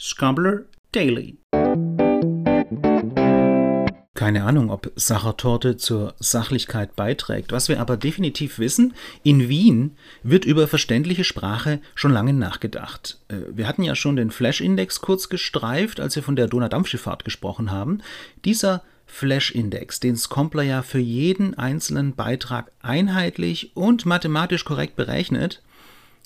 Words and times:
Scombler 0.00 0.60
Daily. 0.92 1.38
Keine 4.14 4.44
Ahnung, 4.44 4.70
ob 4.70 4.92
Sachertorte 4.94 5.76
zur 5.76 6.14
Sachlichkeit 6.20 6.94
beiträgt. 6.94 7.50
Was 7.50 7.68
wir 7.68 7.80
aber 7.80 7.96
definitiv 7.96 8.60
wissen, 8.60 8.94
in 9.24 9.48
Wien 9.48 9.96
wird 10.22 10.44
über 10.44 10.68
verständliche 10.68 11.24
Sprache 11.24 11.80
schon 11.96 12.12
lange 12.12 12.32
nachgedacht. 12.32 13.18
Äh, 13.26 13.38
wir 13.50 13.66
hatten 13.66 13.82
ja 13.82 13.96
schon 13.96 14.14
den 14.14 14.30
Flash-Index 14.30 15.00
kurz 15.00 15.28
gestreift, 15.28 15.98
als 15.98 16.14
wir 16.14 16.22
von 16.22 16.36
der 16.36 16.46
Donaudampfschifffahrt 16.46 17.24
gesprochen 17.24 17.72
haben. 17.72 17.98
Dieser 18.44 18.84
Flash-Index, 19.06 19.98
den 19.98 20.16
Scompler 20.16 20.62
ja 20.62 20.82
für 20.82 21.00
jeden 21.00 21.54
einzelnen 21.54 22.14
Beitrag 22.14 22.70
einheitlich 22.82 23.72
und 23.74 24.06
mathematisch 24.06 24.64
korrekt 24.64 24.94
berechnet, 24.94 25.60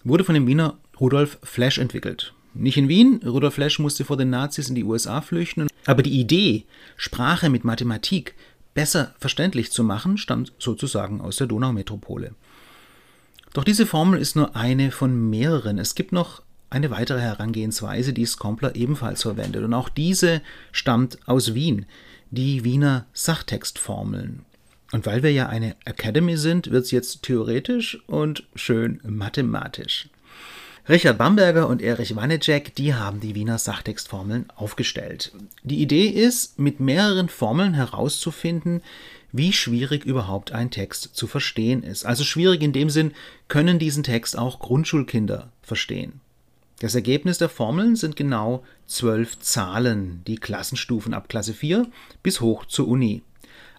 wurde 0.04 0.24
von 0.24 0.34
dem 0.34 0.46
Wiener 0.46 0.76
Rudolf 1.00 1.38
Flash 1.42 1.78
entwickelt. 1.78 2.34
Nicht 2.54 2.76
in 2.76 2.88
Wien, 2.88 3.20
Rudolf 3.24 3.54
Flash 3.54 3.78
musste 3.78 4.04
vor 4.04 4.16
den 4.16 4.30
Nazis 4.30 4.68
in 4.68 4.74
die 4.74 4.84
USA 4.84 5.20
flüchten, 5.20 5.68
aber 5.86 6.02
die 6.02 6.20
Idee, 6.20 6.64
Sprache 6.96 7.48
mit 7.48 7.64
Mathematik 7.64 8.34
besser 8.74 9.14
verständlich 9.18 9.70
zu 9.70 9.84
machen, 9.84 10.18
stammt 10.18 10.52
sozusagen 10.58 11.20
aus 11.20 11.36
der 11.36 11.46
Donaumetropole. 11.46 12.34
Doch 13.52 13.64
diese 13.64 13.86
Formel 13.86 14.20
ist 14.20 14.36
nur 14.36 14.56
eine 14.56 14.90
von 14.90 15.30
mehreren. 15.30 15.78
Es 15.78 15.94
gibt 15.94 16.12
noch 16.12 16.42
eine 16.70 16.90
weitere 16.90 17.20
Herangehensweise, 17.20 18.12
die 18.12 18.24
Scompler 18.24 18.74
ebenfalls 18.76 19.22
verwendet, 19.22 19.62
und 19.64 19.74
auch 19.74 19.88
diese 19.88 20.40
stammt 20.72 21.18
aus 21.26 21.54
Wien, 21.54 21.86
die 22.30 22.64
Wiener 22.64 23.06
Sachtextformeln. 23.12 24.44
Und 24.92 25.06
weil 25.06 25.22
wir 25.22 25.32
ja 25.32 25.48
eine 25.48 25.76
Academy 25.84 26.36
sind, 26.36 26.70
wird 26.70 26.84
es 26.84 26.90
jetzt 26.90 27.22
theoretisch 27.22 28.02
und 28.06 28.44
schön 28.54 29.00
mathematisch. 29.04 30.08
Richard 30.88 31.16
Bamberger 31.16 31.68
und 31.68 31.80
Erich 31.80 32.16
Wanecek, 32.16 32.74
die 32.74 32.92
haben 32.92 33.20
die 33.20 33.36
Wiener 33.36 33.56
Sachtextformeln 33.56 34.50
aufgestellt. 34.56 35.30
Die 35.62 35.80
Idee 35.80 36.08
ist, 36.08 36.58
mit 36.58 36.80
mehreren 36.80 37.28
Formeln 37.28 37.74
herauszufinden, 37.74 38.82
wie 39.30 39.52
schwierig 39.52 40.04
überhaupt 40.04 40.50
ein 40.50 40.72
Text 40.72 41.14
zu 41.14 41.28
verstehen 41.28 41.84
ist. 41.84 42.04
Also 42.04 42.24
schwierig 42.24 42.62
in 42.62 42.72
dem 42.72 42.90
Sinn, 42.90 43.12
können 43.46 43.78
diesen 43.78 44.02
Text 44.02 44.36
auch 44.36 44.58
Grundschulkinder 44.58 45.52
verstehen. 45.62 46.20
Das 46.80 46.96
Ergebnis 46.96 47.38
der 47.38 47.48
Formeln 47.48 47.94
sind 47.94 48.16
genau 48.16 48.64
zwölf 48.88 49.38
Zahlen, 49.38 50.22
die 50.26 50.34
Klassenstufen 50.34 51.14
ab 51.14 51.28
Klasse 51.28 51.54
4 51.54 51.86
bis 52.24 52.40
hoch 52.40 52.64
zur 52.66 52.88
Uni. 52.88 53.22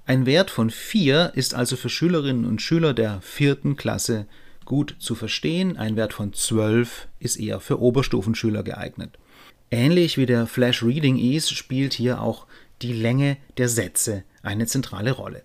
Ein 0.06 0.26
Wert 0.26 0.50
von 0.50 0.70
4 0.70 1.34
ist 1.36 1.54
also 1.54 1.76
für 1.76 1.90
Schülerinnen 1.90 2.46
und 2.46 2.62
Schüler 2.62 2.94
der 2.94 3.20
vierten 3.20 3.76
Klasse 3.76 4.26
gut 4.66 4.96
zu 5.00 5.16
verstehen. 5.16 5.78
Ein 5.78 5.96
Wert 5.96 6.14
von 6.14 6.34
12 6.34 7.08
ist 7.20 7.38
eher 7.38 7.60
für 7.60 7.80
Oberstufenschüler 7.80 8.64
geeignet. 8.64 9.18
Ähnlich 9.72 10.18
wie 10.18 10.26
der 10.26 10.46
Flash 10.46 10.84
Reading 10.84 11.18
Ease 11.18 11.54
spielt 11.54 11.94
hier 11.94 12.22
auch 12.22 12.46
die 12.82 12.94
Länge 12.94 13.38
der 13.58 13.70
Sätze 13.70 14.24
eine 14.42 14.68
zentrale 14.68 15.12
Rolle. 15.12 15.44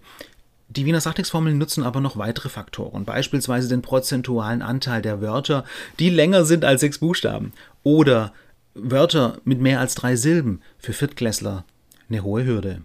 Die 0.69 0.85
Wiener 0.85 1.01
Sachtextformeln 1.01 1.57
nutzen 1.57 1.83
aber 1.83 2.01
noch 2.01 2.19
weitere 2.19 2.51
Faktoren, 2.51 3.07
beispielsweise 3.07 3.69
den 3.69 3.81
prozentualen 3.81 4.61
Anteil 4.61 5.01
der 5.01 5.23
Wörter, 5.23 5.65
die 5.99 6.11
länger 6.11 6.45
sind 6.45 6.65
als 6.65 6.83
sechs 6.83 6.99
Buchstaben, 6.99 7.53
oder 7.85 8.35
Wörter 8.75 9.39
mit 9.45 9.61
mehr 9.61 9.81
als 9.81 9.95
drei 9.95 10.15
Silben, 10.15 10.61
für 10.79 10.93
Viertklässler 10.93 11.65
eine 12.11 12.23
hohe 12.23 12.45
Hürde 12.45 12.83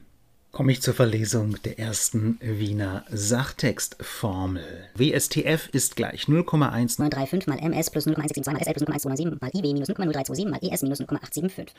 komme 0.54 0.72
ich 0.72 0.84
zur 0.84 0.94
Verlesung 0.94 1.58
der 1.64 1.80
ersten 1.80 2.38
Wiener 2.40 3.04
Sachtextformel. 3.12 4.64
WSTF 4.94 5.68
ist 5.74 5.96
gleich 5.96 6.26
0,1935 6.26 7.50
mal 7.50 7.58
MS 7.58 7.90
plus 7.90 8.06
0,172 8.06 8.54
mal 8.54 8.64
SL 8.64 8.74
plus 8.74 8.88
0,127 8.88 9.42
mal 9.42 9.50
IW 9.52 9.74
minus 9.74 9.90
0,0327 9.90 10.50
mal 10.50 10.60
ES 10.62 10.84
minus 10.84 11.00
0,875. 11.00 11.74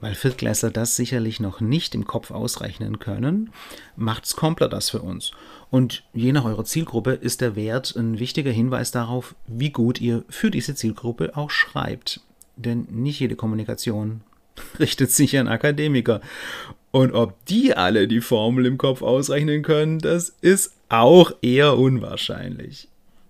Weil 0.00 0.14
Viertklässler 0.14 0.70
das 0.70 0.96
sicherlich 0.96 1.38
noch 1.38 1.60
nicht 1.60 1.94
im 1.94 2.06
Kopf 2.06 2.30
ausrechnen 2.30 2.98
können, 2.98 3.50
macht 3.94 4.24
Scompler 4.24 4.68
das 4.68 4.88
für 4.88 5.02
uns. 5.02 5.32
Und 5.70 6.04
je 6.14 6.32
nach 6.32 6.46
eurer 6.46 6.64
Zielgruppe 6.64 7.12
ist 7.12 7.42
der 7.42 7.56
Wert 7.56 7.94
ein 7.94 8.18
wichtiger 8.18 8.52
Hinweis 8.52 8.90
darauf, 8.90 9.34
wie 9.46 9.70
gut 9.70 10.00
ihr 10.00 10.24
für 10.30 10.50
diese 10.50 10.74
Zielgruppe 10.74 11.36
auch 11.36 11.50
schreibt. 11.50 12.22
Denn 12.56 12.86
nicht 12.90 13.20
jede 13.20 13.36
Kommunikation 13.36 14.22
richtet 14.78 15.10
sich 15.10 15.36
an 15.36 15.48
Akademiker. 15.48 16.22
Und 16.90 17.12
ob 17.12 17.44
die 17.46 17.74
alle 17.74 18.08
die 18.08 18.20
Formel 18.20 18.66
im 18.66 18.78
Kopf 18.78 19.02
ausrechnen 19.02 19.62
können, 19.62 19.98
das 19.98 20.34
ist 20.40 20.72
auch 20.88 21.32
eher 21.42 21.76
unwahrscheinlich. 21.76 22.88